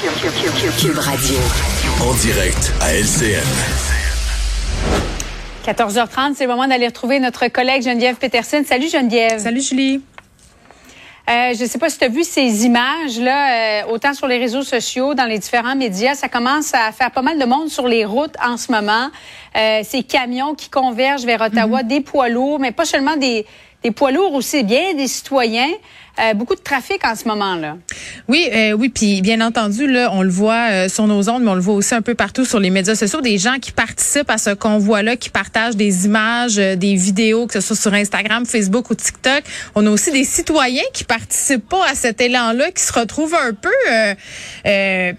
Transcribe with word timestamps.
Cube 0.00 0.96
Radio. 0.96 1.36
En 2.00 2.14
direct 2.14 2.72
à 2.80 2.94
LCN. 2.94 3.44
14h30, 5.66 6.36
c'est 6.36 6.44
le 6.44 6.50
moment 6.50 6.66
d'aller 6.66 6.86
retrouver 6.86 7.20
notre 7.20 7.48
collègue 7.48 7.82
Geneviève 7.82 8.16
Peterson. 8.16 8.62
Salut 8.64 8.88
Geneviève. 8.88 9.40
Salut 9.40 9.60
Julie. 9.60 10.00
Euh, 11.28 11.52
je 11.54 11.64
ne 11.64 11.68
sais 11.68 11.78
pas 11.78 11.90
si 11.90 11.98
tu 11.98 12.04
as 12.04 12.08
vu 12.08 12.24
ces 12.24 12.64
images-là, 12.64 13.82
euh, 13.82 13.92
autant 13.92 14.14
sur 14.14 14.26
les 14.26 14.38
réseaux 14.38 14.62
sociaux, 14.62 15.12
dans 15.12 15.26
les 15.26 15.38
différents 15.38 15.76
médias. 15.76 16.14
Ça 16.14 16.28
commence 16.28 16.72
à 16.72 16.92
faire 16.92 17.10
pas 17.10 17.22
mal 17.22 17.38
de 17.38 17.44
monde 17.44 17.68
sur 17.68 17.86
les 17.86 18.06
routes 18.06 18.36
en 18.42 18.56
ce 18.56 18.72
moment. 18.72 19.10
Euh, 19.54 19.82
ces 19.84 20.02
camions 20.02 20.54
qui 20.54 20.70
convergent 20.70 21.26
vers 21.26 21.42
Ottawa, 21.42 21.82
mm-hmm. 21.82 21.86
des 21.86 22.00
poids 22.00 22.30
lourds, 22.30 22.58
mais 22.58 22.72
pas 22.72 22.86
seulement 22.86 23.18
des, 23.18 23.44
des 23.82 23.90
poids 23.90 24.12
lourds 24.12 24.32
aussi, 24.32 24.62
bien 24.62 24.94
des 24.94 25.08
citoyens. 25.08 25.70
Euh, 26.20 26.34
beaucoup 26.34 26.54
de 26.54 26.60
trafic 26.60 27.04
en 27.06 27.14
ce 27.14 27.26
moment-là. 27.28 27.76
Oui, 28.28 28.48
euh, 28.52 28.72
oui, 28.72 28.90
puis 28.90 29.22
bien 29.22 29.40
entendu, 29.40 29.90
là, 29.90 30.10
on 30.12 30.22
le 30.22 30.28
voit 30.28 30.68
euh, 30.70 30.88
sur 30.88 31.06
nos 31.06 31.28
ondes, 31.30 31.42
mais 31.42 31.50
on 31.50 31.54
le 31.54 31.60
voit 31.60 31.74
aussi 31.74 31.94
un 31.94 32.02
peu 32.02 32.14
partout 32.14 32.44
sur 32.44 32.60
les 32.60 32.68
médias 32.68 32.94
sociaux, 32.94 33.22
des 33.22 33.38
gens 33.38 33.58
qui 33.58 33.72
participent 33.72 34.28
à 34.28 34.36
ce 34.36 34.50
convoi-là, 34.50 35.16
qui 35.16 35.30
partagent 35.30 35.76
des 35.76 36.04
images, 36.04 36.56
des 36.56 36.94
vidéos, 36.94 37.46
que 37.46 37.54
ce 37.54 37.60
soit 37.60 37.76
sur 37.76 37.94
Instagram, 37.94 38.44
Facebook 38.44 38.90
ou 38.90 38.94
TikTok. 38.94 39.44
On 39.74 39.86
a 39.86 39.90
aussi 39.90 40.10
des 40.10 40.24
citoyens 40.24 40.82
qui 40.92 41.04
participent 41.04 41.68
pas 41.68 41.86
à 41.90 41.94
cet 41.94 42.20
élan-là, 42.20 42.70
qui 42.70 42.82
se 42.82 42.92
retrouvent 42.92 43.34
un 43.34 43.54
peu 43.54 43.70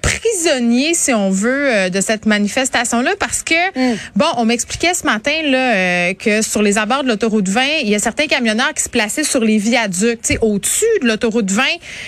prisonniers, 0.02 0.94
si 0.94 1.14
on 1.14 1.32
veut, 1.32 1.90
de 1.90 2.02
cette 2.02 2.26
manifestation-là, 2.26 3.12
parce 3.20 3.42
que, 3.42 3.94
mm. 3.94 3.98
bon, 4.16 4.28
on 4.38 4.46
m'expliquait 4.46 4.94
ce 4.94 5.06
matin 5.06 5.32
là 5.46 6.14
que 6.14 6.42
sur 6.42 6.62
les 6.62 6.78
abords 6.78 7.04
de 7.04 7.08
l'autoroute 7.08 7.50
20, 7.50 7.62
il 7.84 7.90
y 7.90 7.96
a 7.96 8.00
certains 8.00 8.28
camionneurs 8.28 8.74
qui 8.76 8.84
se 8.84 8.90
plaçaient 8.90 9.24
sur 9.24 9.44
les 9.44 9.58
viaducs, 9.58 10.22
tu 10.22 10.34
sais, 10.34 10.40
au-dessus 10.42 10.91
de 11.02 11.08
l'autoroute 11.08 11.50
20 11.50 11.64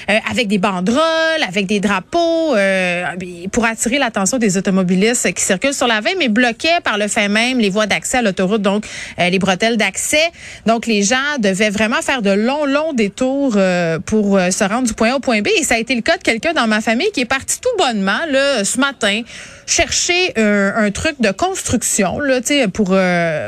euh, 0.10 0.18
avec 0.30 0.48
des 0.48 0.58
banderoles, 0.58 1.02
avec 1.48 1.66
des 1.66 1.80
drapeaux 1.80 2.56
euh, 2.56 3.06
pour 3.52 3.66
attirer 3.66 3.98
l'attention 3.98 4.38
des 4.38 4.58
automobilistes 4.58 5.32
qui 5.34 5.44
circulent 5.44 5.74
sur 5.74 5.88
la 5.88 6.02
20, 6.02 6.12
mais 6.20 6.30
bloquaient 6.30 6.82
par 6.84 6.98
le 6.98 7.08
fait 7.08 7.28
même 7.28 7.60
les 7.60 7.70
voies 7.70 7.88
d'accès 7.88 8.18
à 8.18 8.22
l'autoroute, 8.22 8.62
donc 8.62 8.86
euh, 9.20 9.30
les 9.30 9.40
bretelles 9.40 9.78
d'accès. 9.78 10.32
Donc 10.66 10.86
les 10.86 11.04
gens 11.04 11.38
devaient 11.40 11.70
vraiment 11.70 12.02
faire 12.02 12.22
de 12.22 12.32
longs, 12.32 12.66
longs 12.66 12.94
détours 12.94 13.58
pour 14.06 14.40
se 14.40 14.64
rendre 14.64 14.88
du 14.88 14.94
point 14.94 15.14
A 15.14 15.16
au 15.16 15.20
point 15.20 15.42
B. 15.42 15.48
Et 15.60 15.64
ça 15.64 15.76
a 15.76 15.78
été 15.78 15.96
le 15.96 16.02
cas 16.02 16.18
de 16.18 16.24
quelqu'un 16.24 16.54
dans 16.54 16.68
ma 16.68 16.82
famille 16.82 17.12
qui 17.14 17.22
est 17.22 17.26
parti 17.26 17.60
tout 17.60 17.70
bonnement 17.78 18.20
là 18.30 18.64
ce 18.64 18.80
matin 18.80 19.22
chercher 19.66 20.34
un, 20.38 20.92
truc 20.92 21.16
de 21.20 21.32
construction 21.32 22.20
là, 22.20 22.40
pour 22.74 22.90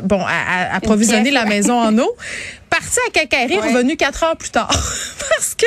bon 0.04 0.24
approvisionner 0.74 1.32
la 1.32 1.46
maison 1.46 1.80
en 1.80 1.98
eau 1.98 2.16
parti 2.80 3.00
à 3.08 3.12
Cacaillerie, 3.12 3.60
revenu 3.60 3.96
quatre 3.96 4.24
heures 4.24 4.36
plus 4.36 4.50
tard. 4.50 4.70
Parce 5.30 5.56
que 5.56 5.66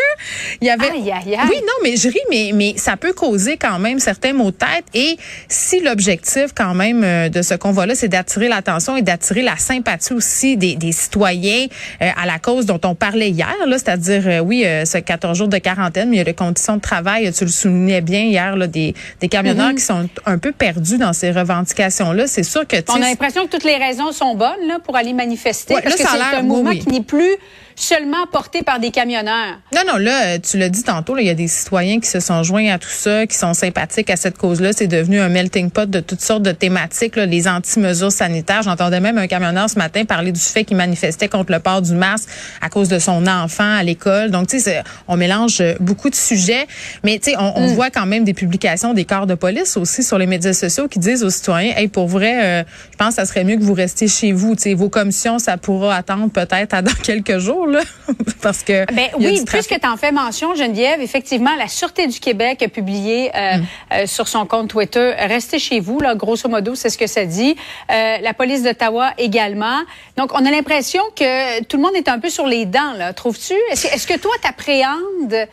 il 0.60 0.66
y 0.66 0.70
avait. 0.70 0.90
Oui, 0.90 1.60
non, 1.62 1.72
mais 1.82 1.96
je 1.96 2.08
ris, 2.08 2.20
mais, 2.30 2.50
mais 2.54 2.74
ça 2.76 2.96
peut 2.96 3.12
causer 3.12 3.56
quand 3.56 3.78
même 3.78 3.98
certains 3.98 4.32
maux 4.32 4.50
de 4.50 4.56
tête. 4.56 4.84
Et 4.94 5.16
si 5.48 5.80
l'objectif, 5.80 6.52
quand 6.54 6.74
même, 6.74 7.02
euh, 7.02 7.28
de 7.28 7.42
ce 7.42 7.54
convoi-là, 7.54 7.94
c'est 7.94 8.08
d'attirer 8.08 8.48
l'attention 8.48 8.96
et 8.96 9.02
d'attirer 9.02 9.42
la 9.42 9.56
sympathie 9.56 10.12
aussi 10.12 10.56
des, 10.56 10.76
des 10.76 10.92
citoyens 10.92 11.66
euh, 12.02 12.10
à 12.16 12.26
la 12.26 12.38
cause 12.38 12.66
dont 12.66 12.80
on 12.84 12.94
parlait 12.94 13.30
hier, 13.30 13.54
là, 13.66 13.78
c'est-à-dire, 13.78 14.22
euh, 14.26 14.38
oui, 14.40 14.64
ce 14.84 14.98
14 14.98 15.36
jours 15.36 15.48
de 15.48 15.58
quarantaine, 15.58 16.10
mais 16.10 16.16
il 16.16 16.18
y 16.18 16.22
a 16.22 16.24
les 16.24 16.34
conditions 16.34 16.76
de 16.76 16.80
travail, 16.80 17.32
tu 17.32 17.44
le 17.44 17.50
soulignais 17.50 18.00
bien 18.00 18.22
hier, 18.22 18.56
là, 18.56 18.66
des, 18.66 18.94
des 19.20 19.28
camionneurs 19.28 19.70
mm-hmm. 19.70 19.76
qui 19.76 19.82
sont 19.82 20.08
un 20.26 20.38
peu 20.38 20.52
perdus 20.52 20.98
dans 20.98 21.12
ces 21.12 21.30
revendications-là. 21.30 22.26
C'est 22.26 22.42
sûr 22.42 22.66
que. 22.66 22.76
On 22.88 22.96
a 22.96 23.00
l'impression 23.00 23.46
que 23.46 23.50
toutes 23.50 23.64
les 23.64 23.76
raisons 23.76 24.12
sont 24.12 24.34
bonnes 24.34 24.66
là, 24.66 24.78
pour 24.78 24.96
aller 24.96 25.12
manifester. 25.12 25.74
parce 25.82 25.96
que 25.96 26.02
c'est 26.02 26.36
un 26.36 26.42
mouvement 26.42 26.70
qui 26.70 26.97
plus 27.02 27.36
seulement 27.78 28.26
porté 28.30 28.62
par 28.62 28.80
des 28.80 28.90
camionneurs. 28.90 29.58
Non, 29.74 29.82
non, 29.86 29.96
là, 29.96 30.26
euh, 30.26 30.38
tu 30.38 30.58
l'as 30.58 30.68
dit 30.68 30.82
tantôt, 30.82 31.16
il 31.16 31.26
y 31.26 31.30
a 31.30 31.34
des 31.34 31.48
citoyens 31.48 32.00
qui 32.00 32.08
se 32.08 32.20
sont 32.20 32.42
joints 32.42 32.72
à 32.72 32.78
tout 32.78 32.88
ça, 32.88 33.26
qui 33.26 33.36
sont 33.36 33.54
sympathiques 33.54 34.10
à 34.10 34.16
cette 34.16 34.36
cause-là. 34.36 34.72
C'est 34.72 34.88
devenu 34.88 35.20
un 35.20 35.28
melting 35.28 35.70
pot 35.70 35.88
de 35.88 36.00
toutes 36.00 36.20
sortes 36.20 36.42
de 36.42 36.52
thématiques, 36.52 37.16
les 37.16 37.46
anti-mesures 37.46 38.12
sanitaires. 38.12 38.62
J'entendais 38.62 39.00
même 39.00 39.18
un 39.18 39.26
camionneur 39.26 39.70
ce 39.70 39.78
matin 39.78 40.04
parler 40.04 40.32
du 40.32 40.40
fait 40.40 40.64
qu'il 40.64 40.76
manifestait 40.76 41.28
contre 41.28 41.52
le 41.52 41.60
port 41.60 41.82
du 41.82 41.94
masque 41.94 42.28
à 42.60 42.68
cause 42.68 42.88
de 42.88 42.98
son 42.98 43.26
enfant 43.26 43.76
à 43.76 43.82
l'école. 43.82 44.30
Donc, 44.30 44.48
tu 44.48 44.58
sais, 44.58 44.82
on 45.06 45.16
mélange 45.16 45.62
beaucoup 45.80 46.10
de 46.10 46.16
sujets, 46.16 46.66
mais 47.04 47.18
tu 47.18 47.30
sais, 47.30 47.36
on, 47.38 47.68
mm. 47.68 47.74
voit 47.74 47.90
quand 47.90 48.06
même 48.06 48.24
des 48.24 48.34
publications 48.34 48.92
des 48.92 49.04
corps 49.04 49.26
de 49.26 49.34
police 49.34 49.76
aussi 49.76 50.02
sur 50.02 50.18
les 50.18 50.26
médias 50.26 50.52
sociaux 50.52 50.88
qui 50.88 50.98
disent 50.98 51.22
aux 51.22 51.30
citoyens, 51.30 51.74
hey, 51.76 51.88
pour 51.88 52.08
vrai, 52.08 52.62
euh, 52.62 52.64
je 52.90 52.96
pense 52.96 53.10
que 53.10 53.14
ça 53.14 53.26
serait 53.26 53.44
mieux 53.44 53.56
que 53.56 53.62
vous 53.62 53.74
restiez 53.74 54.08
chez 54.08 54.32
vous. 54.32 54.56
Tu 54.56 54.62
sais, 54.62 54.74
vos 54.74 54.88
commissions, 54.88 55.38
ça 55.38 55.56
pourra 55.56 55.94
attendre 55.94 56.28
peut-être 56.30 56.74
à 56.74 56.82
dans 56.82 56.92
quelques 57.02 57.38
jours. 57.38 57.67
parce 58.42 58.62
que. 58.62 58.84
Ben 58.92 59.08
oui, 59.18 59.42
puisque 59.46 59.78
tu 59.80 59.86
en 59.86 59.96
fais 59.96 60.12
mention, 60.12 60.54
Geneviève, 60.54 61.00
effectivement, 61.00 61.54
la 61.56 61.68
Sûreté 61.68 62.06
du 62.06 62.20
Québec 62.20 62.62
a 62.62 62.68
publié 62.68 63.30
euh, 63.34 63.56
mm. 63.56 63.66
euh, 63.92 64.06
sur 64.06 64.28
son 64.28 64.46
compte 64.46 64.68
Twitter 64.68 65.14
Restez 65.18 65.58
chez 65.58 65.80
vous, 65.80 66.00
là, 66.00 66.14
grosso 66.14 66.48
modo, 66.48 66.74
c'est 66.74 66.90
ce 66.90 66.98
que 66.98 67.06
ça 67.06 67.24
dit. 67.24 67.56
Euh, 67.90 68.18
la 68.18 68.34
police 68.34 68.62
d'Ottawa 68.62 69.12
également. 69.18 69.80
Donc, 70.16 70.32
on 70.34 70.44
a 70.44 70.50
l'impression 70.50 71.02
que 71.16 71.62
tout 71.64 71.76
le 71.76 71.82
monde 71.82 71.96
est 71.96 72.08
un 72.08 72.18
peu 72.18 72.30
sur 72.30 72.46
les 72.46 72.66
dents, 72.66 72.92
là. 72.96 73.12
Trouves-tu? 73.12 73.54
Est-ce 73.70 73.86
est 73.86 74.06
que 74.06 74.18
toi, 74.18 74.32
t'appréhendes 74.42 75.48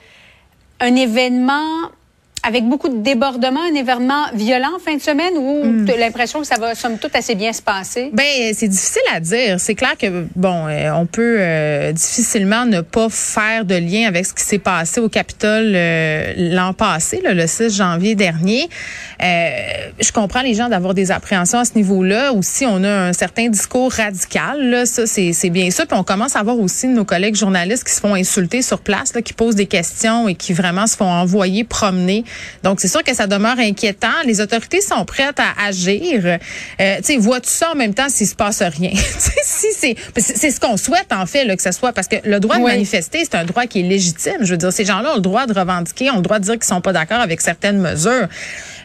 un 0.80 0.96
événement 0.96 1.90
avec 2.46 2.64
beaucoup 2.66 2.90
de 2.90 2.98
débordements, 2.98 3.62
un 3.72 3.76
événement 3.76 4.26
violent 4.34 4.72
en 4.76 4.80
fin 4.80 4.96
de 4.96 5.02
semaine 5.02 5.34
ou 5.38 5.66
hmm. 5.66 5.86
l'impression 5.98 6.42
que 6.42 6.48
ça 6.48 6.58
va 6.60 6.76
somme 6.76 6.98
toute 7.00 7.16
assez 7.16 7.34
bien 7.36 7.52
se 7.54 7.62
passer? 7.62 8.12
Ben 8.14 8.54
c'est 8.54 8.68
difficile 8.68 9.02
à 9.14 9.20
dire. 9.20 9.60
C'est 9.60 9.76
clair 9.76 9.98
que 9.98 10.26
bon, 10.36 10.68
euh, 10.68 10.92
on 10.94 11.06
peut 11.06 11.38
euh, 11.40 11.92
difficilement 11.92 12.66
ne 12.66 12.82
pas 12.82 13.10
faire 13.10 13.66
de 13.66 13.76
lien 13.76 14.08
avec 14.08 14.26
ce 14.26 14.34
qui 14.34 14.44
s'est 14.44 14.60
passé 14.60 15.00
au 15.00 15.10
Capitole 15.10 15.72
euh, 15.76 16.34
l'an 16.38 16.74
passé, 16.74 17.22
le 17.24 17.48
6 17.48 17.76
janvier 17.76 18.16
dernier. 18.16 18.70
je 19.20 20.12
comprends 20.12 20.42
les 20.42 20.54
gens 20.54 20.70
d'avoir 20.70 20.94
des 20.94 21.12
appréhensions 21.12 21.60
à 21.60 21.66
ce 21.66 21.74
niveau-là. 21.76 22.32
Aussi, 22.34 22.66
on 22.66 22.84
a 22.84 23.08
un 23.08 23.14
certain 23.14 23.50
discours 23.50 23.92
radical. 23.92 24.70
Là, 24.70 24.86
ça, 24.86 25.06
c'est 25.08 25.50
bien 25.50 25.72
ça. 25.72 25.86
Puis 25.86 25.98
on 25.98 26.04
commence 26.04 26.36
à 26.36 26.44
voir 26.44 26.60
aussi 26.60 26.88
nos 26.88 27.06
collègues 27.06 27.36
journalistes 27.36 27.86
qui 27.86 27.94
se 27.94 28.02
font 28.02 28.14
insulter 28.14 28.62
sur 28.62 28.80
place, 28.80 29.14
là, 29.16 29.22
qui 29.22 29.34
posent 29.34 29.56
des 29.56 29.66
questions 29.66 30.28
et 30.28 30.36
qui 30.36 30.54
vraiment 30.54 30.86
se 30.86 30.96
font 30.96 31.10
envoyer 31.10 31.64
promener 31.64 32.24
donc, 32.64 32.80
c'est 32.80 32.88
sûr 32.88 33.04
que 33.04 33.14
ça 33.14 33.28
demeure 33.28 33.60
inquiétant. 33.60 34.08
Les 34.26 34.42
autorités 34.42 34.82
sont 34.82 35.06
prêtes 35.06 35.40
à 35.40 35.68
agir. 35.68 36.26
Euh, 36.26 36.98
tu 36.98 37.04
sais, 37.04 37.18
vois-tu 37.18 37.50
ça 37.50 37.72
en 37.72 37.76
même 37.76 37.94
temps 37.94 38.10
s'il 38.10 38.28
se 38.28 38.36
passe 38.36 38.62
rien? 38.62 38.92
si 39.44 39.68
c'est, 39.78 39.96
c'est 40.18 40.52
ce 40.52 40.60
qu'on 40.60 40.78
souhaite, 40.78 41.12
en 41.12 41.26
fait, 41.26 41.46
là, 41.46 41.56
que 41.56 41.62
ce 41.62 41.72
soit, 41.72 41.94
parce 41.94 42.08
que 42.08 42.18
le 42.24 42.40
droit 42.40 42.58
de 42.58 42.64
manifester, 42.64 43.20
c'est 43.24 43.36
un 43.36 43.46
droit 43.46 43.66
qui 43.66 43.82
est 43.82 43.84
légitime. 43.84 44.38
Je 44.42 44.52
veux 44.52 44.58
dire, 44.58 44.74
ces 44.74 44.86
gens-là 44.86 45.14
ont 45.14 45.16
le 45.16 45.22
droit 45.22 45.46
de 45.46 45.54
revendiquer, 45.54 46.12
ont 46.12 46.18
le 46.18 46.22
droit 46.22 46.40
de 46.40 46.46
dire 46.46 46.54
qu'ils 46.54 46.64
sont 46.64 46.82
pas 46.82 46.94
d'accord 46.94 47.20
avec 47.20 47.42
certaines 47.42 47.80
mesures. 47.80 48.28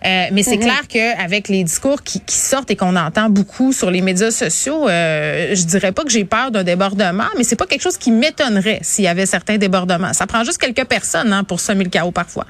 Euh, 0.06 0.26
mais 0.32 0.42
c'est 0.42 0.56
mm-hmm. 0.56 0.60
clair 0.60 0.88
qu'avec 0.88 1.48
les 1.48 1.62
discours 1.62 2.02
qui, 2.02 2.20
qui 2.20 2.36
sortent 2.36 2.70
et 2.70 2.76
qu'on 2.76 2.96
entend 2.96 3.28
beaucoup 3.28 3.72
sur 3.72 3.90
les 3.90 4.00
médias 4.00 4.30
sociaux, 4.30 4.88
euh, 4.88 5.54
je 5.54 5.64
dirais 5.64 5.92
pas 5.92 6.04
que 6.04 6.10
j'ai 6.10 6.24
peur 6.24 6.50
d'un 6.50 6.64
débordement, 6.64 7.28
mais 7.36 7.44
c'est 7.44 7.56
pas 7.56 7.66
quelque 7.66 7.82
chose 7.82 7.98
qui 7.98 8.10
m'étonnerait 8.10 8.80
s'il 8.82 9.04
y 9.04 9.08
avait 9.08 9.26
certains 9.26 9.58
débordements. 9.58 10.12
Ça 10.12 10.26
prend 10.26 10.44
juste 10.44 10.58
quelques 10.58 10.86
personnes 10.86 11.32
hein, 11.32 11.44
pour 11.44 11.60
semer 11.60 11.84
le 11.84 11.90
chaos 11.90 12.12
parfois. 12.12 12.46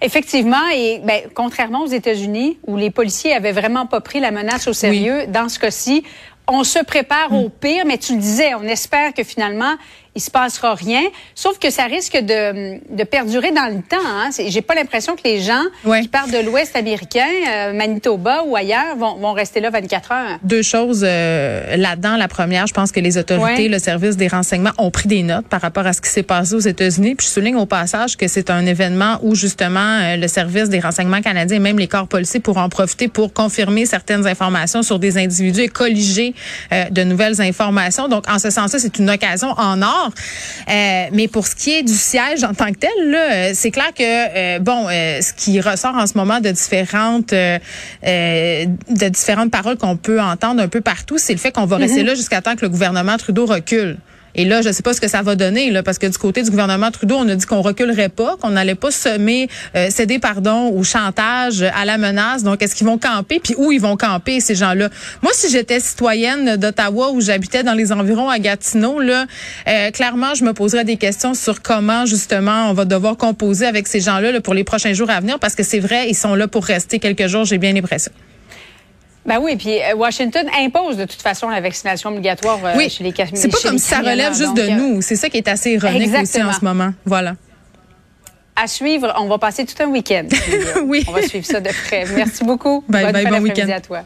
Effectivement, 0.00 0.68
et 0.72 1.00
ben, 1.04 1.22
contrairement 1.34 1.82
aux 1.82 1.88
États-Unis, 1.88 2.58
où 2.66 2.76
les 2.76 2.90
policiers 2.90 3.34
avaient 3.34 3.52
vraiment 3.52 3.86
pas 3.86 4.00
pris 4.00 4.20
la 4.20 4.30
menace 4.30 4.66
au 4.68 4.72
sérieux, 4.72 5.26
dans 5.28 5.48
ce 5.48 5.58
cas-ci, 5.58 6.04
on 6.46 6.64
se 6.64 6.82
prépare 6.84 7.32
au 7.32 7.48
pire, 7.48 7.84
mais 7.86 7.98
tu 7.98 8.14
le 8.14 8.20
disais, 8.20 8.54
on 8.54 8.64
espère 8.64 9.14
que 9.14 9.24
finalement, 9.24 9.74
il 10.16 10.20
se 10.20 10.30
passera 10.30 10.74
rien. 10.74 11.02
Sauf 11.34 11.58
que 11.58 11.70
ça 11.70 11.84
risque 11.84 12.16
de, 12.16 12.78
de 12.94 13.04
perdurer 13.04 13.50
dans 13.50 13.66
le 13.66 13.82
temps. 13.82 13.96
Hein. 14.06 14.30
J'ai 14.46 14.62
pas 14.62 14.74
l'impression 14.74 15.16
que 15.16 15.22
les 15.24 15.40
gens 15.40 15.62
qui 16.00 16.08
partent 16.08 16.30
de 16.30 16.38
l'Ouest 16.38 16.76
américain, 16.76 17.26
euh, 17.48 17.72
Manitoba 17.72 18.44
ou 18.46 18.54
ailleurs, 18.54 18.96
vont, 18.96 19.16
vont, 19.16 19.32
rester 19.32 19.60
là 19.60 19.70
24 19.70 20.12
heures. 20.12 20.38
Deux 20.44 20.62
choses 20.62 21.04
euh, 21.04 21.76
là-dedans. 21.76 22.16
La 22.16 22.28
première, 22.28 22.66
je 22.66 22.74
pense 22.74 22.92
que 22.92 23.00
les 23.00 23.18
autorités, 23.18 23.68
le 23.68 23.78
service 23.78 24.16
des 24.16 24.28
renseignements 24.28 24.72
ont 24.78 24.90
pris 24.90 25.08
des 25.08 25.22
notes 25.22 25.46
par 25.46 25.60
rapport 25.60 25.86
à 25.86 25.92
ce 25.92 26.00
qui 26.00 26.10
s'est 26.10 26.22
passé 26.22 26.54
aux 26.54 26.60
États-Unis. 26.60 27.16
Puis 27.16 27.26
je 27.26 27.32
souligne 27.32 27.56
au 27.56 27.66
passage 27.66 28.16
que 28.16 28.28
c'est 28.28 28.50
un 28.50 28.64
événement 28.66 29.18
où 29.22 29.34
justement 29.34 29.80
euh, 29.80 30.16
le 30.16 30.28
service 30.28 30.68
des 30.68 30.78
renseignements 30.78 31.22
canadiens 31.22 31.56
et 31.56 31.60
même 31.60 31.78
les 31.78 31.88
corps 31.88 32.06
policiers 32.06 32.40
pourront 32.40 32.62
en 32.62 32.68
profiter 32.68 33.08
pour 33.08 33.32
confirmer 33.32 33.86
certaines 33.86 34.26
informations 34.26 34.82
sur 34.82 35.00
des 35.00 35.18
individus 35.18 35.62
et 35.62 35.68
colliger 35.68 36.34
de 36.70 37.04
nouvelles 37.04 37.40
informations. 37.40 38.08
Donc 38.08 38.24
en 38.28 38.38
ce 38.38 38.50
sens-là, 38.50 38.78
c'est 38.78 38.98
une 38.98 39.10
occasion 39.10 39.48
en 39.56 39.82
or 39.82 40.03
euh, 40.06 41.06
mais 41.12 41.28
pour 41.28 41.46
ce 41.46 41.54
qui 41.54 41.72
est 41.72 41.82
du 41.82 41.94
siège 41.94 42.44
en 42.44 42.54
tant 42.54 42.72
que 42.72 42.78
tel, 42.78 43.10
là, 43.10 43.32
euh, 43.32 43.50
c'est 43.54 43.70
clair 43.70 43.92
que 43.94 44.02
euh, 44.02 44.58
bon, 44.58 44.86
ce 44.88 45.32
qui 45.32 45.60
ressort 45.60 45.94
en 45.94 46.06
ce 46.06 46.16
moment 46.16 46.40
de 46.40 46.50
différentes 46.50 47.32
de 47.32 49.08
différentes 49.08 49.50
paroles 49.50 49.76
qu'on 49.76 49.96
peut 49.96 50.20
entendre 50.20 50.62
un 50.62 50.68
peu 50.68 50.80
partout, 50.80 51.18
c'est 51.18 51.32
le 51.32 51.38
fait 51.38 51.52
qu'on 51.52 51.66
va 51.66 51.76
rester 51.76 52.00
mhm. 52.00 52.08
là 52.08 52.14
jusqu'à 52.14 52.42
temps 52.42 52.56
que 52.56 52.62
le 52.62 52.68
gouvernement 52.68 53.16
Trudeau 53.16 53.46
recule. 53.46 53.98
Et 54.34 54.44
là, 54.44 54.62
je 54.62 54.70
sais 54.70 54.82
pas 54.82 54.92
ce 54.92 55.00
que 55.00 55.08
ça 55.08 55.22
va 55.22 55.36
donner, 55.36 55.70
là, 55.70 55.82
parce 55.82 55.98
que 55.98 56.06
du 56.06 56.18
côté 56.18 56.42
du 56.42 56.50
gouvernement 56.50 56.90
Trudeau, 56.90 57.16
on 57.16 57.28
a 57.28 57.34
dit 57.34 57.46
qu'on 57.46 57.62
reculerait 57.62 58.08
pas, 58.08 58.36
qu'on 58.40 58.50
n'allait 58.50 58.74
pas 58.74 58.90
semer, 58.90 59.48
euh, 59.76 59.90
céder, 59.90 60.18
pardon, 60.18 60.68
au 60.68 60.82
chantage, 60.82 61.62
à 61.62 61.84
la 61.84 61.98
menace. 61.98 62.42
Donc, 62.42 62.62
est-ce 62.62 62.74
qu'ils 62.74 62.86
vont 62.86 62.98
camper? 62.98 63.40
Puis 63.40 63.54
où 63.56 63.72
ils 63.72 63.80
vont 63.80 63.96
camper, 63.96 64.40
ces 64.40 64.54
gens-là? 64.54 64.88
Moi, 65.22 65.32
si 65.34 65.50
j'étais 65.50 65.80
citoyenne 65.80 66.56
d'Ottawa, 66.56 67.10
où 67.12 67.20
j'habitais 67.20 67.62
dans 67.62 67.74
les 67.74 67.92
environs 67.92 68.28
à 68.28 68.38
Gatineau, 68.38 69.00
là, 69.00 69.26
euh, 69.68 69.90
clairement, 69.90 70.34
je 70.34 70.44
me 70.44 70.52
poserais 70.52 70.84
des 70.84 70.96
questions 70.96 71.34
sur 71.34 71.62
comment, 71.62 72.06
justement, 72.06 72.70
on 72.70 72.72
va 72.72 72.84
devoir 72.84 73.16
composer 73.16 73.66
avec 73.66 73.86
ces 73.88 74.00
gens-là 74.00 74.32
là, 74.32 74.40
pour 74.40 74.54
les 74.54 74.64
prochains 74.64 74.92
jours 74.92 75.10
à 75.10 75.20
venir, 75.20 75.38
parce 75.38 75.54
que 75.54 75.62
c'est 75.62 75.80
vrai, 75.80 76.08
ils 76.08 76.16
sont 76.16 76.34
là 76.34 76.48
pour 76.48 76.64
rester 76.64 76.98
quelques 76.98 77.26
jours, 77.26 77.44
j'ai 77.44 77.58
bien 77.58 77.72
l'impression. 77.72 78.12
Ben 79.26 79.38
oui, 79.40 79.56
puis 79.56 79.80
euh, 79.80 79.94
Washington 79.94 80.46
impose 80.58 80.96
de 80.96 81.06
toute 81.06 81.22
façon 81.22 81.48
la 81.48 81.60
vaccination 81.60 82.10
obligatoire 82.10 82.58
euh, 82.62 82.74
oui. 82.76 82.90
chez 82.90 83.02
les 83.02 83.14
C'est 83.34 83.48
pas 83.48 83.58
comme 83.62 83.78
si 83.78 83.86
ça 83.86 84.00
relève 84.00 84.34
juste 84.34 84.54
de 84.54 84.62
euh, 84.62 84.76
nous. 84.76 85.02
C'est 85.02 85.16
ça 85.16 85.30
qui 85.30 85.38
est 85.38 85.48
assez 85.48 85.72
ironique 85.72 86.14
aussi 86.22 86.42
en 86.42 86.52
ce 86.52 86.64
moment. 86.64 86.92
Voilà. 87.04 87.34
À 88.56 88.68
suivre, 88.68 89.12
on 89.18 89.26
va 89.26 89.38
passer 89.38 89.64
tout 89.64 89.82
un 89.82 89.86
week-end. 89.86 90.28
oui. 90.84 91.04
On 91.08 91.12
va 91.12 91.22
suivre 91.22 91.46
ça 91.46 91.60
de 91.60 91.70
près. 91.70 92.04
Merci 92.14 92.44
beaucoup. 92.44 92.84
Bye, 92.88 93.12
bye, 93.12 93.26
bon 93.26 93.40
week-end 93.40 93.68
à 93.68 93.80
toi. 93.80 94.04